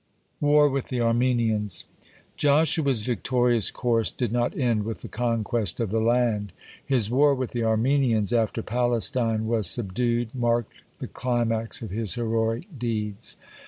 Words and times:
(44) 0.39 0.51
WAR 0.63 0.69
WITH 0.69 0.87
THE 0.87 0.99
ARMENIANS 0.99 1.85
Joshua's 2.35 3.03
victorious 3.03 3.69
course 3.69 4.09
did 4.09 4.31
not 4.31 4.57
end 4.57 4.81
with 4.81 5.01
the 5.01 5.07
conquest 5.07 5.79
of 5.79 5.91
the 5.91 5.99
land. 6.01 6.53
His 6.83 7.11
war 7.11 7.35
with 7.35 7.51
the 7.51 7.63
Armenians, 7.63 8.33
after 8.33 8.63
Palestine 8.63 9.45
was 9.45 9.67
subdued, 9.67 10.33
marked 10.33 10.73
the 10.97 11.07
climax 11.07 11.83
of 11.83 11.91
his 11.91 12.15
heroic 12.15 12.65
deeds. 12.79 13.37